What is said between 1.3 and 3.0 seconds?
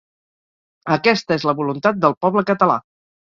és la voluntat del poble català.